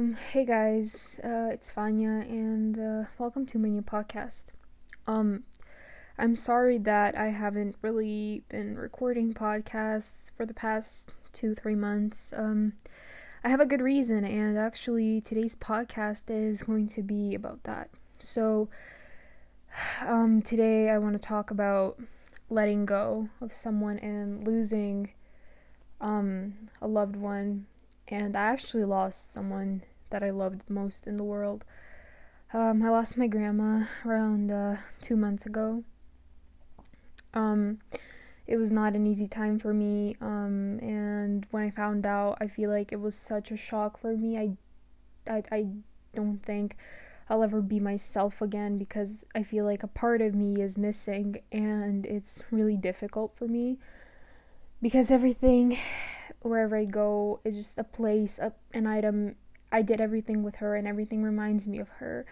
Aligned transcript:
Um, 0.00 0.16
hey 0.32 0.46
guys, 0.46 1.20
uh, 1.22 1.50
it's 1.52 1.70
Vanya, 1.72 2.24
and 2.26 2.78
uh, 2.78 3.04
welcome 3.18 3.44
to 3.44 3.58
my 3.58 3.68
new 3.68 3.82
podcast. 3.82 4.46
Um, 5.06 5.42
I'm 6.16 6.34
sorry 6.36 6.78
that 6.78 7.14
I 7.18 7.26
haven't 7.26 7.76
really 7.82 8.42
been 8.48 8.78
recording 8.78 9.34
podcasts 9.34 10.30
for 10.34 10.46
the 10.46 10.54
past 10.54 11.10
two, 11.34 11.54
three 11.54 11.74
months. 11.74 12.32
Um, 12.34 12.72
I 13.44 13.50
have 13.50 13.60
a 13.60 13.66
good 13.66 13.82
reason, 13.82 14.24
and 14.24 14.56
actually, 14.56 15.20
today's 15.20 15.54
podcast 15.54 16.30
is 16.30 16.62
going 16.62 16.86
to 16.86 17.02
be 17.02 17.34
about 17.34 17.64
that. 17.64 17.90
So, 18.18 18.70
um, 20.00 20.40
today 20.40 20.88
I 20.88 20.96
want 20.96 21.12
to 21.12 21.18
talk 21.22 21.50
about 21.50 22.00
letting 22.48 22.86
go 22.86 23.28
of 23.42 23.52
someone 23.52 23.98
and 23.98 24.46
losing 24.46 25.10
um, 26.00 26.54
a 26.80 26.88
loved 26.88 27.16
one 27.16 27.66
and 28.10 28.36
I 28.36 28.42
actually 28.42 28.84
lost 28.84 29.32
someone 29.32 29.82
that 30.10 30.22
I 30.22 30.30
loved 30.30 30.68
most 30.68 31.06
in 31.06 31.16
the 31.16 31.24
world. 31.24 31.64
Um, 32.52 32.82
I 32.82 32.90
lost 32.90 33.16
my 33.16 33.26
grandma 33.26 33.84
around 34.04 34.50
uh, 34.50 34.76
two 35.00 35.16
months 35.16 35.46
ago. 35.46 35.84
Um, 37.32 37.78
it 38.46 38.56
was 38.56 38.72
not 38.72 38.96
an 38.96 39.06
easy 39.06 39.28
time 39.28 39.60
for 39.60 39.72
me, 39.72 40.16
um, 40.20 40.80
and 40.80 41.46
when 41.52 41.62
I 41.62 41.70
found 41.70 42.04
out, 42.04 42.38
I 42.40 42.48
feel 42.48 42.70
like 42.70 42.90
it 42.90 43.00
was 43.00 43.14
such 43.14 43.52
a 43.52 43.56
shock 43.56 44.00
for 44.00 44.16
me. 44.16 44.36
I, 44.36 45.32
I, 45.32 45.42
I 45.52 45.66
don't 46.14 46.44
think 46.44 46.76
I'll 47.28 47.44
ever 47.44 47.62
be 47.62 47.78
myself 47.78 48.42
again 48.42 48.76
because 48.76 49.24
I 49.36 49.44
feel 49.44 49.64
like 49.64 49.84
a 49.84 49.86
part 49.86 50.20
of 50.20 50.34
me 50.34 50.60
is 50.60 50.76
missing, 50.76 51.36
and 51.52 52.04
it's 52.04 52.42
really 52.50 52.76
difficult 52.76 53.36
for 53.36 53.46
me 53.46 53.78
because 54.82 55.12
everything 55.12 55.78
wherever 56.42 56.76
I 56.76 56.86
go 56.86 57.40
is 57.44 57.56
just 57.56 57.78
a 57.78 57.84
place, 57.84 58.40
a, 58.40 58.52
an 58.72 58.86
item. 58.86 59.36
I 59.72 59.82
did 59.82 60.00
everything 60.00 60.42
with 60.42 60.56
her, 60.56 60.74
and 60.76 60.86
everything 60.86 61.22
reminds 61.22 61.68
me 61.68 61.78
of 61.78 61.88
her. 62.00 62.26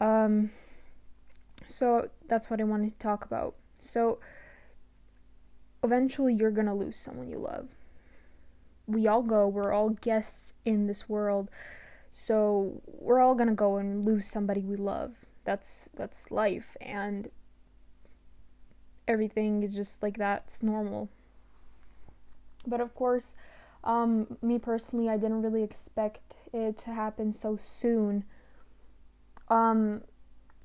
Um, 0.00 0.50
so 1.66 2.10
that's 2.28 2.50
what 2.50 2.60
I 2.60 2.64
wanted 2.64 2.92
to 2.92 2.98
talk 2.98 3.24
about. 3.24 3.54
So, 3.80 4.18
eventually, 5.82 6.34
you're 6.34 6.50
gonna 6.50 6.74
lose 6.74 6.96
someone 6.96 7.28
you 7.28 7.38
love. 7.38 7.68
We 8.86 9.06
all 9.06 9.22
go, 9.22 9.46
we're 9.48 9.72
all 9.72 9.90
guests 9.90 10.54
in 10.64 10.86
this 10.86 11.08
world. 11.08 11.50
So, 12.10 12.82
we're 12.86 13.20
all 13.20 13.34
gonna 13.34 13.54
go 13.54 13.76
and 13.76 14.04
lose 14.04 14.26
somebody 14.26 14.62
we 14.62 14.76
love. 14.76 15.24
That's 15.44 15.90
that's 15.94 16.30
life 16.30 16.76
and 16.80 17.28
everything 19.06 19.62
is 19.62 19.76
just 19.76 20.02
like 20.02 20.16
that's 20.16 20.62
normal. 20.62 21.08
But 22.66 22.80
of 22.80 22.94
course, 22.94 23.34
um, 23.84 24.38
me 24.42 24.58
personally, 24.58 25.08
I 25.08 25.16
didn't 25.16 25.42
really 25.42 25.62
expect 25.62 26.36
it 26.52 26.78
to 26.78 26.90
happen 26.90 27.32
so 27.32 27.56
soon. 27.56 28.24
Um, 29.48 30.02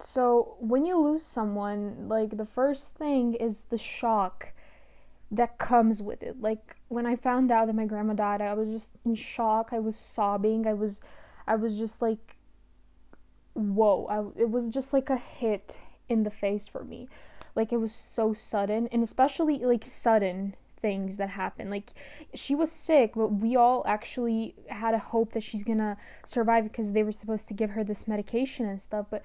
so 0.02 0.56
when 0.60 0.86
you 0.86 0.98
lose 0.98 1.24
someone, 1.24 2.08
like 2.08 2.38
the 2.38 2.46
first 2.46 2.96
thing 2.96 3.34
is 3.34 3.66
the 3.70 3.78
shock 3.78 4.54
that 5.32 5.58
comes 5.58 6.02
with 6.02 6.24
it. 6.24 6.42
Like 6.42 6.78
when 6.88 7.06
I 7.06 7.16
found 7.16 7.52
out 7.52 7.68
that 7.68 7.76
my 7.76 7.86
grandma 7.86 8.14
died, 8.14 8.42
I 8.42 8.54
was 8.54 8.70
just 8.70 8.92
in 9.06 9.16
shock. 9.16 9.70
I 9.72 9.80
was 9.80 9.98
sobbing. 9.98 10.66
I 10.66 10.74
was, 10.74 11.02
I 11.46 11.56
was 11.56 11.78
just 11.78 12.02
like, 12.02 12.38
whoa! 13.54 14.06
I, 14.06 14.42
it 14.42 14.50
was 14.50 14.70
just 14.70 14.94
like 14.94 15.10
a 15.10 15.18
hit 15.18 15.78
in 16.08 16.24
the 16.24 16.32
face 16.32 16.68
for 16.68 16.86
me. 16.86 17.10
Like 17.56 17.74
it 17.74 17.78
was 17.78 17.94
so 17.94 18.32
sudden, 18.32 18.88
and 18.92 19.04
especially 19.04 19.58
like 19.58 19.84
sudden 19.84 20.56
things 20.82 21.18
that 21.18 21.30
happen. 21.30 21.70
Like 21.70 21.94
she 22.34 22.56
was 22.56 22.72
sick, 22.72 23.14
but 23.16 23.28
we 23.28 23.56
all 23.56 23.84
actually 23.88 24.56
had 24.68 24.94
a 24.94 25.00
hope 25.00 25.34
that 25.34 25.44
she's 25.44 25.64
gonna 25.64 25.98
survive 26.26 26.64
because 26.64 26.92
they 26.92 27.04
were 27.04 27.12
supposed 27.12 27.48
to 27.48 27.54
give 27.54 27.72
her 27.72 27.84
this 27.84 28.08
medication 28.08 28.66
and 28.66 28.80
stuff. 28.80 29.08
But 29.10 29.24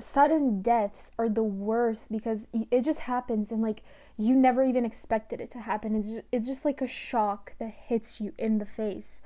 sudden 0.00 0.62
deaths 0.62 1.10
are 1.18 1.28
the 1.28 1.42
worst 1.42 2.10
because 2.10 2.46
it 2.52 2.82
just 2.82 3.00
happens 3.00 3.50
and 3.50 3.60
like 3.60 3.82
you 4.16 4.34
never 4.34 4.64
even 4.64 4.84
expected 4.84 5.40
it 5.40 5.50
to 5.50 5.60
happen. 5.60 5.94
It's 5.94 6.08
just, 6.08 6.24
it's 6.32 6.48
just 6.48 6.64
like 6.64 6.80
a 6.80 6.86
shock 6.86 7.54
that 7.58 7.72
hits 7.86 8.20
you 8.20 8.32
in 8.38 8.58
the 8.58 8.66
face. 8.66 9.20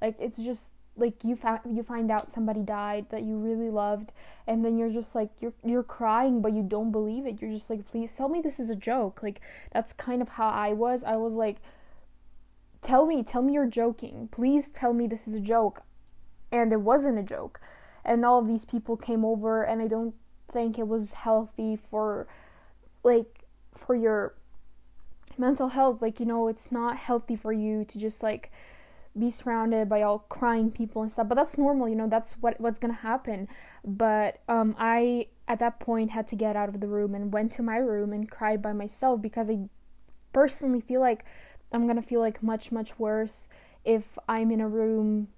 Like 0.00 0.16
it's 0.18 0.38
just 0.38 0.70
like 0.96 1.24
you 1.24 1.34
found 1.34 1.60
you 1.76 1.82
find 1.82 2.10
out 2.10 2.30
somebody 2.30 2.62
died 2.62 3.06
that 3.10 3.22
you 3.22 3.36
really 3.36 3.68
loved 3.68 4.12
and 4.46 4.64
then 4.64 4.78
you're 4.78 4.90
just 4.90 5.14
like 5.14 5.30
you're 5.40 5.52
you're 5.64 5.82
crying 5.82 6.40
but 6.40 6.52
you 6.52 6.62
don't 6.62 6.92
believe 6.92 7.26
it. 7.26 7.40
You're 7.40 7.52
just 7.52 7.68
like 7.68 7.88
please 7.90 8.12
tell 8.16 8.28
me 8.28 8.40
this 8.40 8.60
is 8.60 8.70
a 8.70 8.76
joke. 8.76 9.22
Like 9.22 9.40
that's 9.72 9.92
kind 9.92 10.22
of 10.22 10.30
how 10.30 10.48
I 10.48 10.72
was. 10.72 11.02
I 11.02 11.16
was 11.16 11.34
like 11.34 11.56
tell 12.82 13.06
me 13.06 13.22
tell 13.22 13.42
me 13.42 13.54
you're 13.54 13.66
joking. 13.66 14.28
Please 14.30 14.68
tell 14.68 14.92
me 14.92 15.06
this 15.06 15.26
is 15.26 15.34
a 15.34 15.40
joke. 15.40 15.82
And 16.52 16.72
it 16.72 16.80
wasn't 16.80 17.18
a 17.18 17.22
joke. 17.22 17.60
And 18.04 18.24
all 18.24 18.38
of 18.38 18.46
these 18.46 18.64
people 18.64 18.96
came 18.96 19.24
over 19.24 19.62
and 19.62 19.82
I 19.82 19.88
don't 19.88 20.14
think 20.52 20.78
it 20.78 20.86
was 20.86 21.12
healthy 21.12 21.76
for 21.90 22.28
like 23.02 23.46
for 23.74 23.96
your 23.96 24.34
mental 25.36 25.70
health. 25.70 26.00
Like 26.00 26.20
you 26.20 26.26
know 26.26 26.46
it's 26.46 26.70
not 26.70 26.98
healthy 26.98 27.34
for 27.34 27.52
you 27.52 27.84
to 27.86 27.98
just 27.98 28.22
like 28.22 28.52
be 29.16 29.30
surrounded 29.30 29.88
by 29.88 30.02
all 30.02 30.20
crying 30.28 30.70
people 30.70 31.00
and 31.02 31.10
stuff 31.10 31.28
but 31.28 31.36
that's 31.36 31.56
normal 31.56 31.88
you 31.88 31.94
know 31.94 32.08
that's 32.08 32.34
what 32.34 32.60
what's 32.60 32.78
gonna 32.78 32.92
happen. 32.92 33.48
But 33.84 34.40
um 34.48 34.74
i 34.78 35.26
at 35.46 35.58
that 35.58 35.78
point 35.78 36.10
had 36.10 36.26
to 36.28 36.36
get 36.36 36.56
out 36.56 36.68
of 36.68 36.80
the 36.80 36.88
room 36.88 37.14
and 37.14 37.32
went 37.32 37.52
to 37.52 37.62
my 37.62 37.76
room 37.76 38.12
and 38.12 38.30
cried 38.30 38.62
by 38.62 38.72
myself 38.72 39.20
because 39.20 39.50
i 39.50 39.58
personally 40.32 40.80
feel 40.80 41.00
like 41.00 41.24
i'm 41.70 41.86
gonna 41.86 42.02
feel 42.02 42.20
like 42.20 42.42
much 42.42 42.72
much 42.72 42.98
worse 42.98 43.48
if 43.84 44.18
i'm 44.26 44.50
in 44.50 44.60
a 44.60 44.68
room 44.68 45.28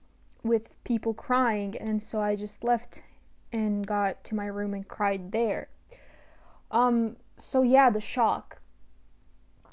with 0.46 0.70
people 0.84 1.12
crying. 1.12 1.76
And 1.76 2.02
so 2.02 2.20
i 2.20 2.36
just 2.36 2.64
left 2.64 3.02
and 3.52 3.86
got 3.86 4.24
to 4.24 4.34
my 4.34 4.46
room 4.46 4.74
and 4.74 4.86
cried 4.86 5.32
there. 5.32 5.68
Um 6.70 7.16
so 7.36 7.62
yeah 7.62 7.90
the 7.90 8.00
shock. 8.00 8.60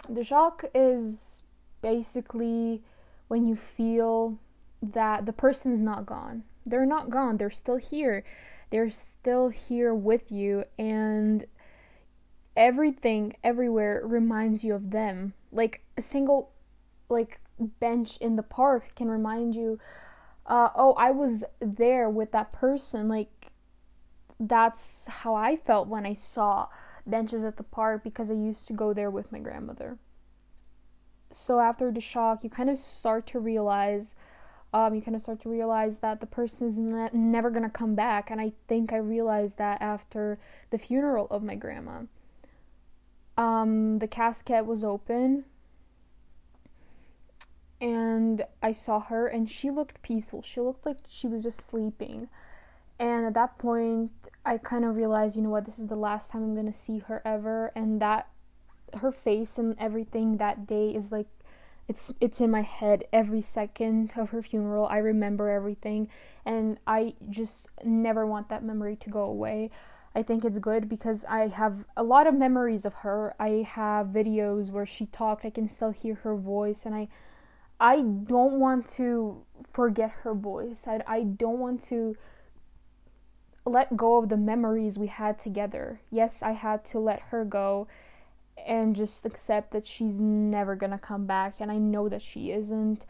The 0.10 0.24
shock 0.24 0.66
is 0.76 1.44
basically 1.82 2.84
when 3.34 3.48
you 3.48 3.56
feel 3.56 4.38
that 4.80 5.26
the 5.26 5.34
person's 5.34 5.82
not 5.82 6.06
gone. 6.06 6.44
They're 6.68 6.86
not 6.86 7.10
gone, 7.10 7.38
they're 7.38 7.50
still 7.50 7.78
here. 7.78 8.24
They're 8.70 8.92
still 8.92 9.50
here 9.50 9.92
with 9.92 10.32
you, 10.32 10.66
and 10.78 11.44
everything 12.56 13.36
everywhere 13.44 14.04
reminds 14.06 14.64
you 14.64 14.76
of 14.76 14.92
them. 14.92 15.34
Like 15.52 15.82
a 15.98 16.02
single 16.04 16.52
like 17.10 17.40
bench 17.80 18.18
in 18.18 18.36
the 18.36 18.44
park 18.44 18.94
can 18.96 19.10
remind 19.10 19.56
you 19.56 19.80
uh, 20.46 20.70
oh 20.76 20.94
i 20.94 21.10
was 21.12 21.44
there 21.60 22.10
with 22.10 22.32
that 22.32 22.52
person 22.52 23.08
like 23.08 23.52
that's 24.40 25.06
how 25.06 25.36
i 25.36 25.56
felt 25.56 25.88
when 25.88 26.06
i 26.06 26.14
saw 26.14 26.68
benches 27.06 27.44
at 27.44 27.58
the 27.58 27.64
park 27.64 28.04
because 28.04 28.32
i 28.32 28.34
used 28.34 28.68
to 28.68 28.74
go 28.74 28.92
there 28.92 29.12
with 29.12 29.32
my 29.32 29.40
grandmother 29.40 29.98
so 31.34 31.60
after 31.60 31.92
the 31.92 32.00
shock, 32.00 32.44
you 32.44 32.50
kind 32.50 32.70
of 32.70 32.78
start 32.78 33.28
to 33.28 33.40
realize, 33.40 34.16
um, 34.74 34.96
you 34.96 35.02
kind 35.02 35.16
of 35.16 35.22
start 35.22 35.42
to 35.42 35.50
realize 35.50 36.00
that 36.00 36.20
the 36.20 36.26
person 36.26 36.68
is 36.68 36.80
ne- 36.80 37.10
never 37.14 37.50
gonna 37.50 37.70
come 37.70 37.96
back. 37.96 38.30
And 38.30 38.40
I 38.40 38.54
think 38.68 38.94
I 38.94 38.98
realized 38.98 39.58
that 39.58 39.82
after 39.82 40.40
the 40.70 40.78
funeral 40.78 41.28
of 41.30 41.44
my 41.44 41.56
grandma. 41.56 42.04
Um, 43.36 43.98
the 44.00 44.08
casket 44.08 44.66
was 44.66 44.84
open, 44.84 45.46
and 47.82 48.46
I 48.62 48.72
saw 48.72 49.00
her, 49.00 49.28
and 49.28 49.50
she 49.50 49.72
looked 49.72 50.02
peaceful. 50.04 50.42
She 50.44 50.62
looked 50.62 50.86
like 50.86 51.00
she 51.08 51.28
was 51.28 51.44
just 51.44 51.68
sleeping. 51.68 52.30
And 53.00 53.26
at 53.26 53.34
that 53.34 53.58
point, 53.58 54.12
I 54.46 54.60
kind 54.60 54.86
of 54.86 54.96
realized, 54.96 55.36
you 55.36 55.42
know 55.42 55.50
what, 55.50 55.66
this 55.66 55.80
is 55.80 55.88
the 55.88 55.96
last 55.96 56.30
time 56.30 56.44
I'm 56.44 56.56
gonna 56.56 56.72
see 56.72 57.00
her 57.00 57.22
ever, 57.26 57.72
and 57.76 58.00
that 58.02 58.28
her 58.96 59.12
face 59.12 59.58
and 59.58 59.76
everything 59.80 60.38
that 60.38 60.68
day 60.68 60.90
is 60.90 61.12
like 61.12 61.28
it's 61.88 62.12
it's 62.22 62.40
in 62.40 62.50
my 62.50 62.62
head 62.62 63.04
every 63.12 63.42
second 63.42 64.14
of 64.16 64.30
her 64.30 64.42
funeral. 64.42 64.86
I 64.88 64.98
remember 64.98 65.50
everything 65.50 66.08
and 66.46 66.78
I 66.88 67.16
just 67.30 67.68
never 67.84 68.26
want 68.26 68.50
that 68.50 68.64
memory 68.64 68.96
to 68.98 69.10
go 69.10 69.24
away. 69.24 69.70
I 70.16 70.24
think 70.24 70.46
it's 70.46 70.60
good 70.60 70.88
because 70.88 71.26
I 71.26 71.48
have 71.48 71.86
a 71.98 72.04
lot 72.04 72.28
of 72.28 72.36
memories 72.36 72.86
of 72.86 72.94
her. 72.96 73.34
I 73.40 73.66
have 73.68 74.08
videos 74.08 74.70
where 74.70 74.86
she 74.86 75.08
talked. 75.08 75.44
I 75.44 75.50
can 75.50 75.68
still 75.68 75.92
hear 75.92 76.16
her 76.16 76.36
voice 76.36 76.86
and 76.86 76.96
I 76.96 77.08
I 77.80 78.02
don't 78.02 78.60
want 78.60 78.88
to 78.96 79.44
forget 79.74 80.12
her 80.22 80.34
voice. 80.34 80.86
I 80.88 81.02
I 81.06 81.24
don't 81.24 81.60
want 81.60 81.84
to 81.86 82.16
let 83.66 83.96
go 83.98 84.18
of 84.18 84.30
the 84.30 84.38
memories 84.38 85.00
we 85.00 85.08
had 85.08 85.40
together. 85.40 86.02
Yes, 86.10 86.44
I 86.44 86.52
had 86.52 86.86
to 86.86 87.00
let 87.00 87.22
her 87.32 87.46
go 87.46 87.88
and 88.66 88.96
just 88.96 89.26
accept 89.26 89.72
that 89.72 89.86
she's 89.86 90.20
never 90.20 90.76
gonna 90.76 90.98
come 90.98 91.26
back 91.26 91.56
and 91.60 91.72
I 91.72 91.78
know 91.78 92.10
that 92.10 92.22
she 92.22 92.52
isn't. 92.52 93.06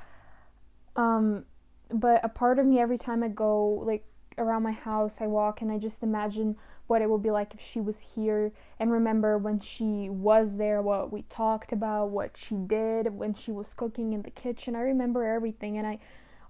Um 0.96 1.46
but 1.92 2.24
a 2.24 2.30
part 2.30 2.60
of 2.60 2.66
me 2.66 2.80
every 2.80 2.98
time 2.98 3.24
I 3.24 3.28
go 3.28 3.66
like 3.86 4.06
around 4.38 4.64
my 4.64 4.72
house 4.72 5.22
I 5.22 5.28
walk 5.28 5.62
and 5.62 5.72
I 5.72 5.78
just 5.78 6.02
imagine 6.02 6.56
what 6.88 7.02
it 7.02 7.10
would 7.10 7.22
be 7.22 7.32
like 7.32 7.54
if 7.54 7.62
she 7.62 7.80
was 7.80 8.02
here 8.16 8.52
and 8.80 8.92
remember 8.92 9.38
when 9.38 9.60
she 9.60 10.10
was 10.10 10.58
there 10.58 10.82
what 10.82 11.14
we 11.14 11.22
talked 11.24 11.72
about 11.72 12.10
what 12.10 12.36
she 12.36 12.56
did 12.56 13.16
when 13.16 13.34
she 13.36 13.52
was 13.52 13.74
cooking 13.74 14.14
in 14.14 14.24
the 14.24 14.32
kitchen 14.32 14.76
I 14.76 14.82
remember 14.82 15.24
everything 15.24 15.78
and 15.78 15.86
I 15.86 16.00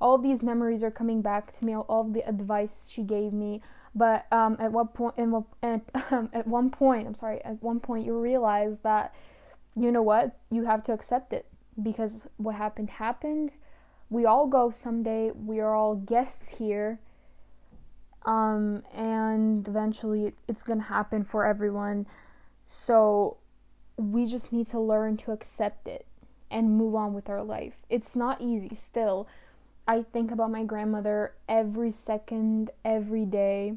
all 0.03 0.17
these 0.17 0.43
memories 0.43 0.83
are 0.83 0.91
coming 0.91 1.21
back 1.21 1.57
to 1.57 1.65
me, 1.65 1.73
all 1.73 2.03
the 2.03 2.27
advice 2.27 2.89
she 2.89 3.03
gave 3.03 3.31
me. 3.31 3.61
But 3.95 4.25
um, 4.31 4.57
at 4.59 4.71
what 4.71 4.93
point, 4.93 5.15
at, 5.17 5.81
um, 6.11 6.29
at 6.33 6.47
one 6.47 6.69
point, 6.69 7.07
I'm 7.07 7.13
sorry, 7.13 7.43
at 7.43 7.61
one 7.61 7.79
point, 7.79 8.05
you 8.05 8.17
realize 8.17 8.79
that, 8.79 9.13
you 9.75 9.91
know 9.91 10.01
what, 10.01 10.37
you 10.49 10.65
have 10.65 10.83
to 10.83 10.93
accept 10.93 11.33
it 11.33 11.45
because 11.81 12.27
what 12.37 12.55
happened 12.55 12.89
happened. 12.91 13.51
We 14.09 14.25
all 14.25 14.47
go 14.47 14.69
someday. 14.69 15.31
We 15.31 15.59
are 15.59 15.75
all 15.75 15.95
guests 15.95 16.57
here. 16.57 16.99
Um, 18.25 18.83
and 18.93 19.67
eventually, 19.67 20.33
it's 20.47 20.63
gonna 20.63 20.83
happen 20.83 21.23
for 21.23 21.45
everyone. 21.45 22.05
So 22.65 23.37
we 23.97 24.25
just 24.25 24.51
need 24.51 24.67
to 24.67 24.79
learn 24.79 25.17
to 25.17 25.31
accept 25.31 25.87
it 25.87 26.05
and 26.49 26.77
move 26.77 26.95
on 26.95 27.13
with 27.13 27.29
our 27.29 27.43
life. 27.43 27.83
It's 27.89 28.15
not 28.15 28.41
easy 28.41 28.75
still. 28.75 29.27
I 29.87 30.03
think 30.03 30.31
about 30.31 30.51
my 30.51 30.63
grandmother 30.63 31.33
every 31.49 31.91
second, 31.91 32.71
every 32.85 33.25
day. 33.25 33.75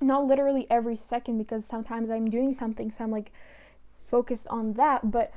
Not 0.00 0.26
literally 0.26 0.66
every 0.70 0.96
second 0.96 1.38
because 1.38 1.64
sometimes 1.64 2.08
I'm 2.08 2.30
doing 2.30 2.52
something, 2.52 2.90
so 2.90 3.04
I'm 3.04 3.10
like 3.10 3.32
focused 4.08 4.46
on 4.48 4.74
that, 4.74 5.10
but 5.10 5.32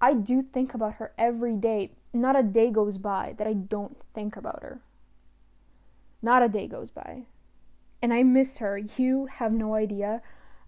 I 0.00 0.14
do 0.14 0.42
think 0.42 0.74
about 0.74 0.94
her 0.94 1.12
every 1.16 1.54
day. 1.54 1.92
Not 2.12 2.38
a 2.38 2.42
day 2.42 2.70
goes 2.70 2.98
by 2.98 3.34
that 3.38 3.46
I 3.46 3.52
don't 3.52 3.96
think 4.12 4.36
about 4.36 4.62
her. 4.62 4.80
Not 6.20 6.42
a 6.42 6.48
day 6.48 6.66
goes 6.66 6.90
by. 6.90 7.22
And 8.02 8.12
I 8.12 8.24
miss 8.24 8.58
her. 8.58 8.78
You 8.78 9.26
have 9.26 9.52
no 9.52 9.74
idea. 9.74 10.20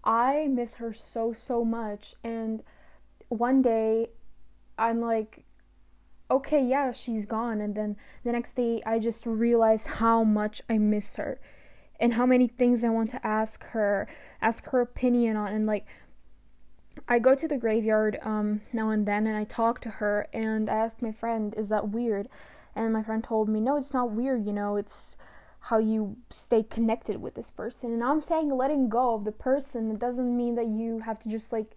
I 0.05 0.47
miss 0.49 0.75
her 0.75 0.93
so, 0.93 1.33
so 1.33 1.65
much. 1.65 2.15
And 2.23 2.63
one 3.27 3.61
day 3.61 4.09
I'm 4.77 5.01
like, 5.01 5.43
okay, 6.29 6.63
yeah, 6.63 6.91
she's 6.91 7.25
gone. 7.25 7.61
And 7.61 7.75
then 7.75 7.97
the 8.23 8.31
next 8.31 8.55
day, 8.55 8.81
I 8.85 8.99
just 8.99 9.25
realized 9.25 9.87
how 9.87 10.23
much 10.23 10.61
I 10.69 10.77
miss 10.77 11.15
her 11.17 11.39
and 11.99 12.13
how 12.13 12.25
many 12.25 12.47
things 12.47 12.83
I 12.83 12.89
want 12.89 13.09
to 13.09 13.25
ask 13.25 13.63
her, 13.67 14.07
ask 14.41 14.65
her 14.65 14.81
opinion 14.81 15.37
on. 15.37 15.53
And 15.53 15.65
like, 15.65 15.85
I 17.07 17.19
go 17.19 17.35
to 17.35 17.47
the 17.47 17.57
graveyard 17.57 18.17
um, 18.23 18.61
now 18.73 18.89
and 18.89 19.05
then 19.05 19.27
and 19.27 19.35
I 19.35 19.43
talk 19.43 19.81
to 19.81 19.89
her 19.89 20.27
and 20.33 20.69
I 20.69 20.75
asked 20.75 21.01
my 21.01 21.11
friend, 21.11 21.53
is 21.57 21.69
that 21.69 21.89
weird? 21.89 22.27
And 22.75 22.93
my 22.93 23.03
friend 23.03 23.23
told 23.23 23.49
me, 23.49 23.59
no, 23.59 23.77
it's 23.77 23.93
not 23.93 24.11
weird, 24.11 24.45
you 24.45 24.53
know, 24.53 24.75
it's 24.75 25.17
how 25.59 25.77
you 25.77 26.17
stay 26.29 26.63
connected 26.63 27.21
with 27.21 27.35
this 27.35 27.51
person. 27.51 27.91
And 27.91 28.03
I'm 28.03 28.21
saying 28.21 28.49
letting 28.55 28.87
go 28.89 29.15
of 29.15 29.23
the 29.23 29.31
person, 29.31 29.91
it 29.91 29.99
doesn't 29.99 30.35
mean 30.35 30.55
that 30.55 30.67
you 30.67 30.99
have 30.99 31.19
to 31.19 31.29
just 31.29 31.51
like 31.51 31.75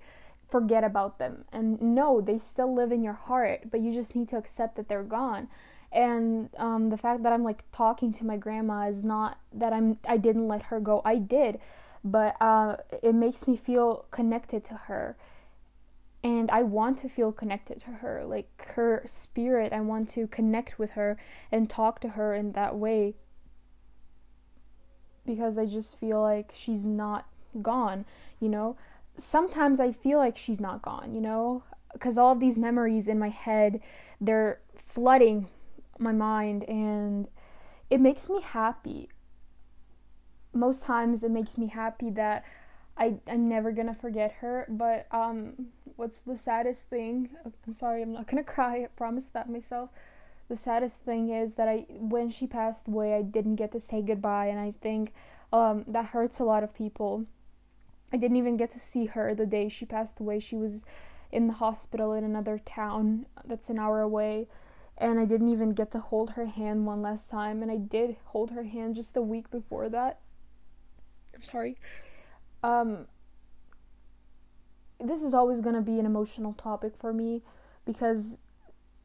forget 0.48 0.84
about 0.84 1.18
them. 1.18 1.44
And 1.52 1.80
no, 1.80 2.20
they 2.20 2.38
still 2.38 2.74
live 2.74 2.92
in 2.92 3.02
your 3.02 3.12
heart, 3.14 3.70
but 3.70 3.80
you 3.80 3.92
just 3.92 4.16
need 4.16 4.28
to 4.28 4.36
accept 4.36 4.76
that 4.76 4.88
they're 4.88 5.02
gone. 5.02 5.48
And 5.90 6.50
um, 6.56 6.90
the 6.90 6.96
fact 6.96 7.22
that 7.22 7.32
I'm 7.32 7.44
like 7.44 7.64
talking 7.72 8.12
to 8.14 8.26
my 8.26 8.36
grandma 8.36 8.88
is 8.88 9.04
not 9.04 9.38
that 9.52 9.72
I'm 9.72 9.98
I 10.06 10.16
didn't 10.18 10.48
let 10.48 10.64
her 10.64 10.80
go. 10.80 11.00
I 11.04 11.16
did, 11.16 11.58
but 12.04 12.36
uh, 12.40 12.76
it 13.02 13.14
makes 13.14 13.46
me 13.46 13.56
feel 13.56 14.04
connected 14.10 14.64
to 14.64 14.74
her, 14.74 15.16
and 16.22 16.50
I 16.50 16.62
want 16.62 16.98
to 16.98 17.08
feel 17.08 17.32
connected 17.32 17.80
to 17.80 17.86
her. 17.86 18.24
Like 18.26 18.66
her 18.74 19.02
spirit, 19.06 19.72
I 19.72 19.80
want 19.80 20.10
to 20.10 20.26
connect 20.26 20.78
with 20.78 20.90
her 20.90 21.16
and 21.50 21.70
talk 21.70 22.00
to 22.00 22.10
her 22.10 22.34
in 22.34 22.52
that 22.52 22.76
way 22.76 23.14
because 25.24 25.58
I 25.58 25.64
just 25.64 25.98
feel 25.98 26.20
like 26.20 26.52
she's 26.54 26.84
not 26.84 27.26
gone. 27.62 28.04
You 28.40 28.50
know, 28.50 28.76
sometimes 29.18 29.80
I 29.80 29.92
feel 29.92 30.18
like 30.18 30.36
she's 30.36 30.60
not 30.60 30.82
gone, 30.82 31.14
you 31.14 31.20
know, 31.20 31.62
because 31.92 32.18
all 32.18 32.32
of 32.32 32.40
these 32.40 32.58
memories 32.58 33.08
in 33.08 33.18
my 33.18 33.28
head, 33.28 33.80
they're 34.20 34.60
flooding 34.74 35.48
my 35.98 36.12
mind 36.12 36.64
and 36.64 37.28
it 37.90 38.00
makes 38.00 38.28
me 38.28 38.40
happy. 38.40 39.08
Most 40.52 40.82
times 40.82 41.24
it 41.24 41.30
makes 41.30 41.58
me 41.58 41.68
happy 41.68 42.10
that 42.10 42.44
I 42.96 43.14
I'm 43.26 43.48
never 43.48 43.72
to 43.88 43.94
forget 43.94 44.32
her, 44.40 44.66
but 44.68 45.06
um 45.12 45.68
what's 45.96 46.20
the 46.20 46.36
saddest 46.36 46.82
thing? 46.88 47.30
I'm 47.66 47.72
sorry, 47.72 48.02
I'm 48.02 48.12
not 48.12 48.28
to 48.44 48.50
cry. 48.52 48.84
I 48.84 48.86
promise 48.96 49.26
that 49.26 49.50
myself. 49.50 49.90
The 50.48 50.56
saddest 50.56 51.02
thing 51.02 51.28
is 51.28 51.56
that 51.56 51.68
I 51.68 51.86
when 51.88 52.28
she 52.30 52.46
passed 52.46 52.88
away, 52.88 53.14
I 53.14 53.22
didn't 53.22 53.56
get 53.56 53.72
to 53.72 53.80
say 53.80 54.02
goodbye 54.02 54.46
and 54.46 54.58
I 54.58 54.74
think 54.80 55.12
um 55.52 55.84
that 55.88 56.06
hurts 56.06 56.40
a 56.40 56.44
lot 56.44 56.64
of 56.64 56.74
people 56.74 57.26
I 58.12 58.16
didn't 58.16 58.36
even 58.36 58.56
get 58.56 58.70
to 58.70 58.78
see 58.78 59.06
her 59.06 59.34
the 59.34 59.46
day 59.46 59.68
she 59.68 59.84
passed 59.84 60.20
away. 60.20 60.40
She 60.40 60.56
was 60.56 60.84
in 61.30 61.46
the 61.46 61.54
hospital 61.54 62.12
in 62.12 62.24
another 62.24 62.58
town 62.58 63.26
that's 63.44 63.68
an 63.68 63.78
hour 63.78 64.00
away. 64.00 64.48
And 64.96 65.20
I 65.20 65.26
didn't 65.26 65.48
even 65.48 65.74
get 65.74 65.90
to 65.92 66.00
hold 66.00 66.30
her 66.30 66.46
hand 66.46 66.86
one 66.86 67.02
last 67.02 67.30
time. 67.30 67.62
And 67.62 67.70
I 67.70 67.76
did 67.76 68.16
hold 68.26 68.50
her 68.52 68.64
hand 68.64 68.96
just 68.96 69.16
a 69.16 69.22
week 69.22 69.50
before 69.50 69.88
that. 69.90 70.20
I'm 71.34 71.42
sorry. 71.42 71.76
Um, 72.62 73.06
this 74.98 75.22
is 75.22 75.34
always 75.34 75.60
going 75.60 75.76
to 75.76 75.82
be 75.82 75.98
an 75.98 76.06
emotional 76.06 76.52
topic 76.54 76.94
for 76.98 77.12
me 77.12 77.42
because 77.84 78.38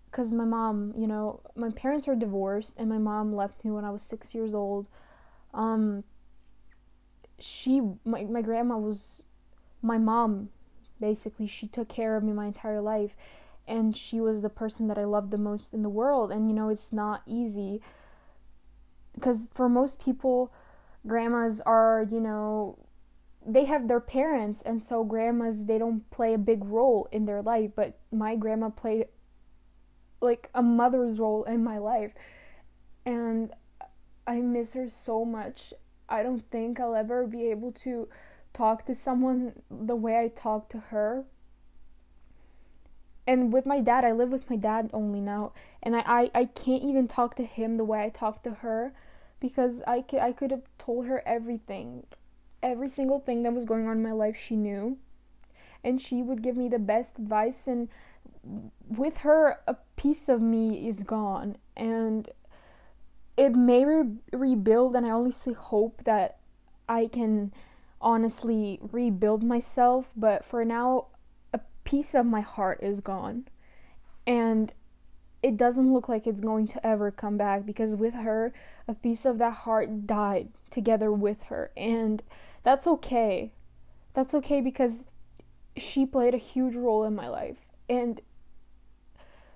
because 0.09 0.31
my 0.31 0.45
mom, 0.45 0.93
you 0.95 1.07
know, 1.07 1.39
my 1.55 1.71
parents 1.71 2.07
are 2.07 2.15
divorced 2.15 2.75
and 2.77 2.87
my 2.87 2.99
mom 2.99 3.35
left 3.35 3.65
me 3.65 3.71
when 3.71 3.83
I 3.83 3.89
was 3.89 4.03
6 4.03 4.35
years 4.35 4.53
old. 4.53 4.87
Um 5.53 6.03
she 7.43 7.81
my, 8.05 8.23
my 8.23 8.41
grandma 8.41 8.77
was 8.77 9.25
my 9.81 9.97
mom. 9.97 10.49
Basically 10.99 11.47
she 11.47 11.67
took 11.67 11.89
care 11.89 12.15
of 12.15 12.23
me 12.23 12.33
my 12.33 12.47
entire 12.47 12.81
life 12.81 13.15
and 13.67 13.95
she 13.95 14.19
was 14.19 14.41
the 14.41 14.49
person 14.49 14.87
that 14.87 14.97
I 14.97 15.05
loved 15.05 15.31
the 15.31 15.37
most 15.37 15.73
in 15.73 15.83
the 15.83 15.89
world. 15.89 16.31
And 16.31 16.47
you 16.47 16.55
know 16.55 16.69
it's 16.69 16.93
not 16.93 17.21
easy 17.25 17.81
because 19.13 19.49
for 19.53 19.69
most 19.69 20.03
people 20.03 20.51
grandmas 21.05 21.61
are 21.61 22.07
you 22.09 22.19
know 22.19 22.77
they 23.45 23.65
have 23.65 23.89
their 23.89 23.99
parents 23.99 24.61
and 24.61 24.81
so 24.81 25.03
grandmas 25.03 25.65
they 25.65 25.77
don't 25.77 26.09
play 26.09 26.33
a 26.33 26.37
big 26.37 26.63
role 26.63 27.09
in 27.11 27.25
their 27.25 27.41
life 27.41 27.71
but 27.75 27.99
my 28.09 28.37
grandma 28.37 28.69
played 28.69 29.05
like 30.23 30.49
a 30.55 30.63
mother's 30.63 31.19
role 31.19 31.43
in 31.43 31.63
my 31.63 31.77
life. 31.77 32.13
And 33.05 33.51
I 34.25 34.37
miss 34.37 34.73
her 34.73 34.89
so 34.89 35.25
much 35.25 35.73
I 36.13 36.21
don't 36.21 36.49
think 36.51 36.79
I'll 36.79 36.95
ever 36.95 37.25
be 37.25 37.49
able 37.49 37.71
to 37.71 38.07
talk 38.53 38.85
to 38.85 38.93
someone 38.93 39.53
the 39.71 39.95
way 39.95 40.19
I 40.19 40.27
talk 40.27 40.69
to 40.69 40.77
her. 40.77 41.25
And 43.25 43.51
with 43.51 43.65
my 43.65 43.79
dad, 43.79 44.05
I 44.05 44.11
live 44.11 44.29
with 44.29 44.49
my 44.49 44.57
dad 44.57 44.89
only 44.93 45.21
now, 45.21 45.53
and 45.81 45.95
I, 45.95 46.03
I, 46.05 46.31
I 46.35 46.45
can't 46.45 46.83
even 46.83 47.07
talk 47.07 47.35
to 47.35 47.43
him 47.43 47.75
the 47.75 47.85
way 47.85 48.03
I 48.03 48.09
talk 48.09 48.43
to 48.43 48.51
her 48.51 48.93
because 49.39 49.81
I 49.87 50.01
could, 50.01 50.19
I 50.19 50.33
could 50.33 50.51
have 50.51 50.63
told 50.77 51.07
her 51.07 51.23
everything. 51.25 52.05
Every 52.61 52.89
single 52.89 53.19
thing 53.19 53.43
that 53.43 53.53
was 53.53 53.65
going 53.65 53.87
on 53.87 53.97
in 53.97 54.03
my 54.03 54.11
life, 54.11 54.37
she 54.37 54.55
knew. 54.55 54.97
And 55.83 55.99
she 55.99 56.21
would 56.21 56.41
give 56.41 56.55
me 56.55 56.69
the 56.69 56.79
best 56.79 57.17
advice, 57.17 57.67
and 57.67 57.89
with 58.87 59.19
her, 59.19 59.59
a 59.67 59.77
piece 59.95 60.29
of 60.29 60.41
me 60.41 60.87
is 60.87 61.03
gone. 61.03 61.57
And 61.75 62.29
it 63.35 63.55
may 63.55 63.83
re- 63.85 64.17
rebuild 64.31 64.95
and 64.95 65.05
i 65.05 65.09
honestly 65.09 65.53
hope 65.53 66.01
that 66.05 66.37
i 66.87 67.07
can 67.07 67.51
honestly 68.01 68.79
rebuild 68.91 69.43
myself 69.43 70.07
but 70.15 70.43
for 70.43 70.63
now 70.65 71.07
a 71.53 71.59
piece 71.83 72.13
of 72.13 72.25
my 72.25 72.41
heart 72.41 72.79
is 72.81 72.99
gone. 72.99 73.45
And 74.25 74.73
it 75.41 75.57
doesn't 75.57 75.93
look 75.93 76.07
like 76.07 76.25
it's 76.25 76.41
going 76.41 76.67
to 76.67 76.85
ever 76.85 77.11
come 77.11 77.37
back 77.37 77.65
because 77.65 77.95
with 77.95 78.13
her 78.13 78.53
a 78.87 78.93
piece 78.93 79.25
of 79.25 79.37
that 79.37 79.53
heart 79.53 80.07
died 80.07 80.49
together 80.69 81.11
with 81.11 81.43
her. 81.43 81.71
And 81.75 82.23
that's 82.63 82.87
okay. 82.87 83.51
That's 84.13 84.33
okay 84.35 84.61
because 84.61 85.05
she 85.75 86.05
played 86.05 86.33
a 86.33 86.37
huge 86.37 86.75
role 86.75 87.03
in 87.03 87.15
my 87.15 87.27
life. 87.27 87.57
And 87.89 88.21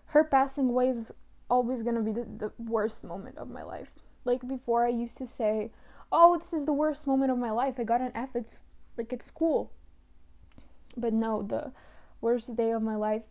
her 0.08 0.24
passing 0.24 0.70
away 0.70 0.90
is 0.90 1.12
always 1.50 1.84
gonna 1.84 2.02
be 2.02 2.12
the, 2.12 2.26
the 2.26 2.52
worst 2.58 3.04
moment 3.04 3.38
of 3.38 3.50
my 3.50 3.64
life. 3.64 3.94
Like 4.26 4.48
before, 4.48 4.86
I 4.86 4.90
used 4.90 5.18
to 5.18 5.28
say, 5.28 5.72
"Oh, 6.12 6.38
this 6.38 6.54
is 6.54 6.66
the 6.66 6.74
worst 6.74 7.08
moment 7.08 7.32
of 7.32 7.38
my 7.38 7.52
life. 7.52 7.76
I 7.80 7.84
got 7.84 8.02
an 8.02 8.12
F. 8.14 8.36
It's 8.36 8.64
like 8.98 9.14
at 9.14 9.24
school." 9.24 9.72
But 10.96 11.14
no, 11.14 11.44
the 11.44 11.72
worst 12.22 12.56
day 12.56 12.72
of 12.72 12.82
my 12.82 12.96
life 12.96 13.24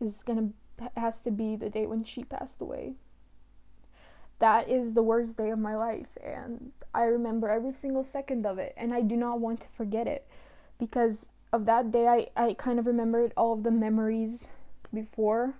is 0.00 0.22
gonna 0.22 0.50
has 0.96 1.20
to 1.22 1.30
be 1.30 1.56
the 1.56 1.70
day 1.70 1.86
when 1.86 2.04
she 2.04 2.22
passed 2.24 2.60
away. 2.60 2.94
That 4.38 4.68
is 4.68 4.94
the 4.94 5.02
worst 5.02 5.36
day 5.36 5.50
of 5.50 5.58
my 5.58 5.74
life, 5.74 6.16
and 6.22 6.70
I 6.94 7.04
remember 7.04 7.48
every 7.48 7.72
single 7.72 8.04
second 8.04 8.46
of 8.46 8.58
it, 8.58 8.72
and 8.76 8.94
I 8.94 9.00
do 9.00 9.16
not 9.16 9.40
want 9.40 9.62
to 9.62 9.68
forget 9.76 10.06
it 10.06 10.26
because 10.78 11.30
of 11.52 11.66
that 11.66 11.90
day. 11.90 12.06
I 12.06 12.28
I 12.36 12.54
kind 12.54 12.78
of 12.78 12.86
remembered 12.86 13.32
all 13.36 13.52
of 13.54 13.64
the 13.64 13.72
memories 13.72 14.48
before 14.94 15.54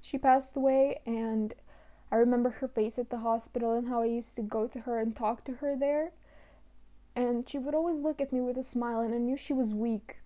she 0.00 0.18
passed 0.18 0.56
away 0.56 1.00
and 1.06 1.54
I 2.12 2.16
remember 2.16 2.50
her 2.50 2.68
face 2.68 2.98
at 2.98 3.10
the 3.10 3.18
hospital 3.18 3.74
and 3.74 3.88
how 3.88 4.02
I 4.02 4.06
used 4.06 4.34
to 4.36 4.42
go 4.42 4.66
to 4.66 4.80
her 4.80 4.98
and 4.98 5.14
talk 5.14 5.44
to 5.44 5.54
her 5.54 5.76
there. 5.76 6.12
And 7.14 7.48
she 7.48 7.58
would 7.58 7.74
always 7.74 8.00
look 8.00 8.20
at 8.20 8.32
me 8.32 8.40
with 8.40 8.56
a 8.56 8.62
smile, 8.62 9.00
and 9.00 9.14
I 9.14 9.18
knew 9.18 9.36
she 9.36 9.52
was 9.52 9.74
weak 9.74 10.18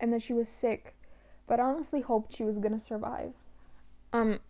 and 0.00 0.12
that 0.12 0.22
she 0.22 0.32
was 0.32 0.48
sick, 0.48 0.96
but 1.46 1.60
I 1.60 1.64
honestly 1.64 2.00
hoped 2.00 2.34
she 2.34 2.42
was 2.42 2.58
gonna 2.58 2.80
survive. 2.80 3.32
Um, 4.12 4.40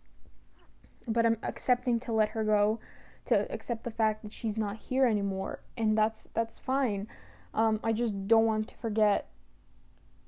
but 1.07 1.25
I'm 1.25 1.37
accepting 1.43 1.99
to 2.01 2.11
let 2.11 2.29
her 2.29 2.43
go, 2.43 2.79
to 3.25 3.51
accept 3.51 3.83
the 3.83 3.91
fact 3.91 4.23
that 4.23 4.33
she's 4.33 4.57
not 4.57 4.77
here 4.77 5.05
anymore, 5.05 5.61
and 5.77 5.97
that's 5.97 6.27
that's 6.33 6.57
fine. 6.57 7.07
Um, 7.53 7.79
I 7.83 7.93
just 7.93 8.27
don't 8.27 8.45
want 8.45 8.69
to 8.69 8.75
forget 8.75 9.29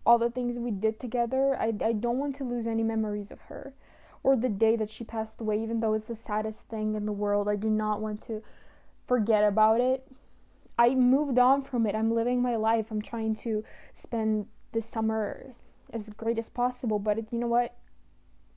all 0.06 0.18
the 0.18 0.30
things 0.30 0.60
we 0.60 0.72
did 0.72 1.00
together. 1.00 1.56
I 1.60 1.74
I 1.82 1.94
don't 1.94 2.20
want 2.20 2.36
to 2.36 2.44
lose 2.44 2.68
any 2.68 2.84
memories 2.84 3.32
of 3.32 3.42
her 3.42 3.74
or 4.26 4.36
the 4.36 4.50
day 4.50 4.76
that 4.76 4.90
she 4.90 5.04
passed 5.04 5.40
away, 5.40 5.62
even 5.62 5.82
though 5.82 5.94
it's 5.94 6.06
the 6.06 6.16
saddest 6.16 6.62
thing 6.62 6.96
in 6.96 7.06
the 7.06 7.12
world. 7.12 7.48
I 7.48 7.56
do 7.56 7.70
not 7.70 8.02
want 8.02 8.22
to 8.24 8.42
forget 9.08 9.44
about 9.44 9.80
it. 9.80 10.08
I 10.80 10.96
moved 10.96 11.38
on 11.38 11.62
from 11.62 11.86
it. 11.86 11.96
I'm 11.96 12.12
living 12.12 12.42
my 12.42 12.56
life. 12.56 12.88
I'm 12.90 13.04
trying 13.04 13.36
to 13.36 13.64
spend 13.94 14.48
this 14.72 14.88
summer 14.88 15.54
as 15.94 16.10
great 16.10 16.40
as 16.40 16.50
possible, 16.50 16.98
but 16.98 17.20
it, 17.20 17.28
you 17.32 17.38
know 17.38 17.48
what? 17.48 17.76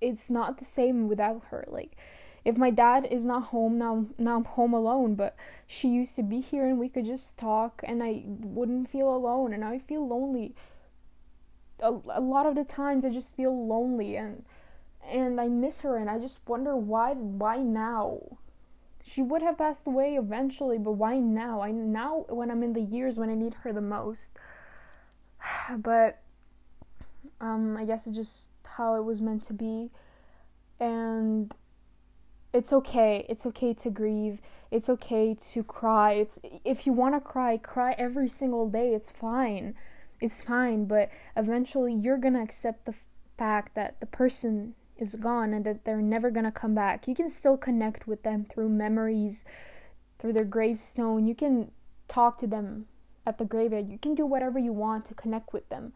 It's 0.00 0.30
not 0.30 0.56
the 0.56 0.64
same 0.64 1.06
without 1.06 1.42
her. 1.50 1.66
Like 1.68 1.96
if 2.46 2.56
my 2.56 2.70
dad 2.70 3.06
is 3.10 3.26
not 3.26 3.44
home 3.44 3.76
now 3.76 4.06
now 4.16 4.36
I'm 4.36 4.44
home 4.44 4.72
alone, 4.72 5.16
but 5.16 5.36
she 5.66 5.88
used 5.88 6.16
to 6.16 6.22
be 6.22 6.40
here 6.40 6.66
and 6.66 6.78
we 6.78 6.88
could 6.88 7.04
just 7.04 7.36
talk 7.36 7.82
and 7.84 8.02
I 8.02 8.22
wouldn't 8.26 8.88
feel 8.88 9.14
alone 9.14 9.52
and 9.52 9.62
I 9.62 9.78
feel 9.78 10.06
lonely. 10.06 10.54
A, 11.80 11.94
a 12.14 12.20
lot 12.20 12.46
of 12.46 12.54
the 12.54 12.64
times 12.64 13.04
I 13.04 13.10
just 13.10 13.34
feel 13.34 13.66
lonely 13.66 14.16
and 14.16 14.44
and 15.06 15.40
I 15.40 15.48
miss 15.48 15.80
her 15.80 15.96
and 15.96 16.10
I 16.10 16.18
just 16.18 16.38
wonder 16.46 16.76
why 16.76 17.12
why 17.12 17.58
now? 17.58 18.20
She 19.02 19.22
would 19.22 19.42
have 19.42 19.56
passed 19.56 19.86
away 19.86 20.16
eventually, 20.16 20.76
but 20.76 20.92
why 20.92 21.18
now? 21.18 21.62
I 21.62 21.70
now 21.70 22.26
when 22.28 22.50
I'm 22.50 22.62
in 22.62 22.74
the 22.74 22.80
years 22.80 23.16
when 23.16 23.30
I 23.30 23.34
need 23.34 23.54
her 23.62 23.72
the 23.72 23.80
most. 23.80 24.32
but 25.76 26.20
um 27.40 27.76
I 27.76 27.84
guess 27.84 28.06
it's 28.06 28.16
just 28.16 28.50
how 28.64 28.94
it 28.94 29.04
was 29.04 29.20
meant 29.20 29.44
to 29.44 29.52
be. 29.52 29.90
And 30.80 31.52
it's 32.52 32.72
okay. 32.72 33.26
It's 33.28 33.44
okay 33.46 33.74
to 33.74 33.90
grieve. 33.90 34.40
It's 34.70 34.88
okay 34.88 35.36
to 35.52 35.62
cry. 35.64 36.12
It's 36.12 36.38
if 36.64 36.86
you 36.86 36.92
want 36.92 37.14
to 37.14 37.20
cry, 37.20 37.56
cry 37.56 37.94
every 37.98 38.28
single 38.28 38.68
day. 38.68 38.94
It's 38.94 39.10
fine. 39.10 39.74
It's 40.20 40.40
fine, 40.40 40.86
but 40.86 41.10
eventually 41.36 41.94
you're 41.94 42.18
to 42.34 42.42
accept 42.42 42.86
the 42.86 42.94
fact 43.36 43.74
that 43.74 44.00
the 44.00 44.06
person 44.06 44.74
is 44.96 45.14
gone 45.14 45.54
and 45.54 45.64
that 45.64 45.84
they're 45.84 46.02
never 46.02 46.30
to 46.44 46.50
come 46.50 46.74
back. 46.74 47.06
You 47.06 47.14
can 47.14 47.30
still 47.30 47.56
connect 47.56 48.08
with 48.08 48.24
them 48.24 48.44
through 48.44 48.68
memories, 48.70 49.44
through 50.18 50.32
their 50.32 50.44
gravestone. 50.44 51.26
You 51.26 51.34
can 51.34 51.70
talk 52.08 52.38
to 52.38 52.46
them 52.46 52.86
at 53.24 53.38
the 53.38 53.44
graveyard. 53.44 53.88
You 53.88 53.98
can 53.98 54.14
do 54.14 54.26
whatever 54.26 54.58
you 54.58 54.72
want 54.72 55.04
to 55.06 55.14
connect 55.14 55.52
with 55.52 55.68
them. 55.68 55.92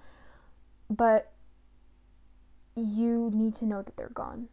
But 0.88 1.32
you 2.76 3.30
need 3.34 3.54
to 3.56 3.66
know 3.66 3.82
that 3.82 3.96
they're 3.96 4.08
gone. 4.08 4.48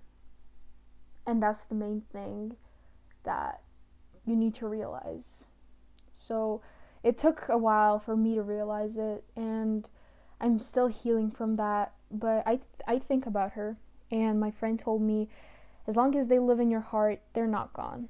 And 1.27 1.43
that's 1.43 1.61
the 1.61 1.75
main 1.75 2.03
thing 2.11 2.55
that 3.23 3.61
you 4.25 4.35
need 4.35 4.55
to 4.55 4.67
realize. 4.67 5.45
So 6.13 6.61
it 7.03 7.17
took 7.17 7.47
a 7.49 7.57
while 7.57 7.99
for 7.99 8.15
me 8.15 8.35
to 8.35 8.41
realize 8.41 8.97
it 8.97 9.23
and 9.35 9.89
I'm 10.41 10.59
still 10.59 10.87
healing 10.87 11.31
from 11.31 11.57
that, 11.57 11.93
but 12.09 12.43
I 12.45 12.59
I 12.87 12.99
think 12.99 13.25
about 13.25 13.53
her 13.53 13.77
and 14.11 14.39
my 14.39 14.51
friend 14.51 14.79
told 14.79 15.01
me 15.01 15.29
as 15.87 15.95
long 15.95 16.15
as 16.15 16.27
they 16.27 16.39
live 16.39 16.59
in 16.59 16.69
your 16.69 16.81
heart, 16.81 17.21
they're 17.33 17.47
not 17.47 17.73
gone. 17.73 18.09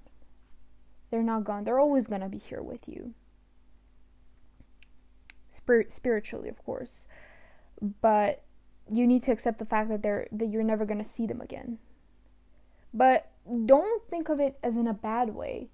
They're 1.11 1.23
not 1.23 1.43
gone. 1.43 1.63
They're 1.63 1.79
always 1.79 2.07
going 2.07 2.21
to 2.21 2.29
be 2.29 2.37
here 2.37 2.61
with 2.61 2.87
you. 2.87 3.13
Spirit 5.49 5.91
spiritually, 5.91 6.49
of 6.49 6.63
course. 6.63 7.07
But 8.01 8.43
you 8.91 9.07
need 9.07 9.23
to 9.23 9.31
accept 9.31 9.59
the 9.59 9.65
fact 9.65 9.89
that 9.89 10.03
they're 10.03 10.27
that 10.31 10.47
you're 10.47 10.63
never 10.63 10.85
going 10.85 10.97
to 10.97 11.05
see 11.05 11.25
them 11.25 11.41
again. 11.41 11.79
But 12.93 13.31
don't 13.65 14.03
think 14.09 14.29
of 14.29 14.39
it 14.39 14.57
as 14.63 14.75
in 14.75 14.87
a 14.87 14.93
bad 14.93 15.29
way. 15.29 15.69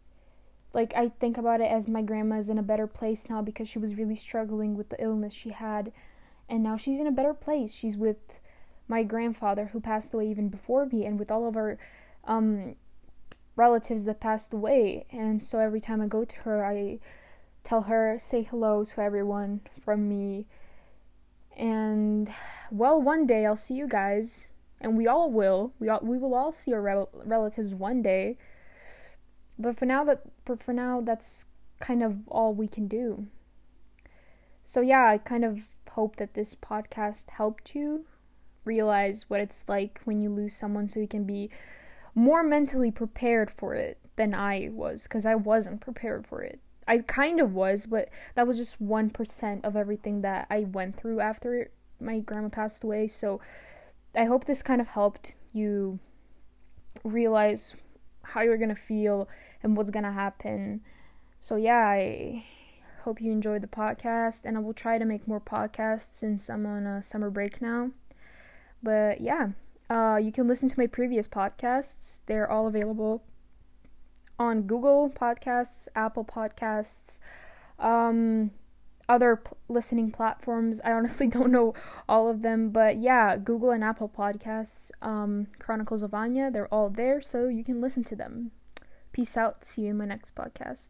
Like 0.76 0.94
I 0.94 1.10
think 1.10 1.38
about 1.38 1.62
it 1.62 1.72
as 1.72 1.88
my 1.88 2.02
grandma's 2.02 2.50
in 2.50 2.58
a 2.58 2.64
better 2.64 2.86
place 2.86 3.30
now 3.30 3.42
because 3.42 3.68
she 3.68 3.80
was 3.80 3.96
really 3.96 4.16
struggling 4.16 4.76
with 4.76 4.90
the 4.90 5.02
illness 5.02 5.34
she 5.34 5.50
had 5.50 5.94
and 6.50 6.62
now 6.62 6.78
she's 6.78 7.00
in 7.00 7.08
a 7.08 7.12
better 7.12 7.34
place. 7.34 7.74
She's 7.74 7.98
with 7.98 8.18
my 8.88 9.04
grandfather 9.04 9.70
who 9.72 9.80
passed 9.80 10.14
away 10.14 10.30
even 10.30 10.50
before 10.50 10.86
me 10.86 11.06
and 11.06 11.18
with 11.18 11.32
all 11.32 11.48
of 11.48 11.56
our 11.56 11.78
um, 12.26 12.76
relatives 13.56 14.04
that 14.04 14.20
passed 14.20 14.54
away. 14.54 15.06
And 15.12 15.42
so 15.42 15.60
every 15.60 15.82
time 15.82 16.02
I 16.02 16.08
go 16.08 16.24
to 16.24 16.36
her, 16.42 16.66
I 16.66 17.00
tell 17.64 17.84
her, 17.84 18.18
say 18.20 18.44
hello 18.44 18.84
to 18.84 19.02
everyone 19.02 19.62
from 19.80 20.08
me. 20.08 20.46
And 21.58 22.30
well, 22.70 23.02
one 23.02 23.26
day 23.26 23.46
I'll 23.46 23.56
see 23.56 23.76
you 23.76 23.88
guys, 23.88 24.50
and 24.82 24.98
we 24.98 25.08
all 25.08 25.32
will. 25.32 25.74
We 25.80 25.88
all, 25.88 26.02
we 26.04 26.18
will 26.18 26.36
all 26.36 26.52
see 26.52 26.74
our 26.74 26.82
rel- 26.82 27.10
relatives 27.14 27.74
one 27.74 28.02
day. 28.02 28.38
But 29.58 29.78
for 29.78 29.86
now, 29.86 30.04
that 30.04 30.22
for 30.62 30.74
now, 30.74 31.02
that's 31.02 31.46
kind 31.80 32.04
of 32.04 32.28
all 32.28 32.54
we 32.54 32.68
can 32.68 32.88
do. 32.88 33.28
So 34.64 34.82
yeah, 34.82 35.08
I 35.08 35.18
kind 35.18 35.46
of 35.46 35.60
hope 35.92 36.16
that 36.18 36.34
this 36.34 36.56
podcast 36.56 37.30
helped 37.32 37.76
you 37.76 38.06
realize 38.66 39.30
what 39.30 39.40
it's 39.40 39.66
like 39.68 40.02
when 40.06 40.22
you 40.22 40.30
lose 40.30 40.56
someone 40.56 40.88
so 40.88 41.00
you 41.00 41.08
can 41.08 41.24
be 41.24 41.50
more 42.16 42.44
mentally 42.44 42.92
prepared 42.92 43.52
for 43.52 43.76
it 43.76 44.00
than 44.16 44.34
I 44.34 44.70
was 44.72 45.04
because 45.04 45.26
I 45.26 45.36
wasn't 45.36 45.82
prepared 45.82 46.26
for 46.26 46.42
it. 46.42 46.60
I 46.88 47.00
kind 47.00 47.40
of 47.40 47.54
was, 47.54 47.88
but 47.88 48.10
that 48.36 48.48
was 48.48 48.58
just 48.58 48.82
1% 48.84 49.66
of 49.66 49.76
everything 49.76 50.22
that 50.22 50.48
I 50.50 50.62
went 50.62 50.96
through 50.96 51.20
after 51.20 51.70
my 52.00 52.20
grandma 52.20 52.50
passed 52.50 52.84
away. 52.84 53.08
So 53.08 53.42
I 54.16 54.26
hope 54.26 54.46
this 54.46 54.62
kind 54.62 54.82
of 54.82 54.88
helped 54.88 55.34
you 55.52 56.00
realize 57.04 57.76
how 58.24 58.42
you're 58.42 58.58
going 58.58 58.70
to 58.70 58.76
feel 58.76 59.28
and 59.66 59.76
what's 59.76 59.92
to 59.92 60.12
happen. 60.12 60.82
So 61.40 61.58
yeah, 61.58 61.86
I 61.88 62.46
hope 63.02 63.20
you 63.20 63.32
enjoyed 63.32 63.62
the 63.62 63.68
podcast 63.68 64.46
and 64.46 64.56
I 64.56 64.62
will 64.62 64.74
try 64.74 64.98
to 64.98 65.06
make 65.06 65.28
more 65.28 65.42
podcasts 65.42 66.14
since 66.14 66.50
I'm 66.50 66.66
on 66.66 66.86
a 66.86 67.04
summer 67.04 67.30
break 67.30 67.62
now. 67.62 67.92
But 68.82 69.20
yeah, 69.20 69.50
uh, 69.90 70.18
you 70.22 70.32
can 70.32 70.48
listen 70.48 70.70
to 70.70 70.80
my 70.80 70.88
previous 70.88 71.28
podcasts. 71.28 72.20
They're 72.28 72.50
all 72.50 72.68
available 72.68 73.24
on 74.38 74.64
Google 74.64 75.10
Podcasts, 75.10 75.88
Apple 75.96 76.26
Podcasts, 76.26 77.20
um, 77.80 78.52
other 79.08 79.38
p- 79.38 79.52
listening 79.70 80.12
platforms. 80.12 80.82
I 80.84 80.92
honestly 80.92 81.28
don't 81.36 81.52
know 81.52 81.74
all 82.08 82.30
of 82.30 82.42
them, 82.42 82.70
but 82.70 82.98
yeah, 82.98 83.38
Google 83.38 83.72
and 83.72 83.84
Apple 83.84 84.10
Podcasts, 84.10 84.92
um, 85.02 85.48
Chronicles 85.58 86.04
of 86.04 86.14
Anya, 86.14 86.52
they're 86.52 86.74
all 86.74 86.90
there, 86.90 87.22
so 87.22 87.48
you 87.48 87.64
can 87.64 87.82
listen 87.82 88.04
to 88.06 88.16
them. 88.16 88.52
Peace 89.16 89.38
out. 89.38 89.64
See 89.64 89.84
you 89.84 89.92
in 89.92 89.98
my 89.98 90.04
next 90.04 90.36
podcast. 90.36 90.90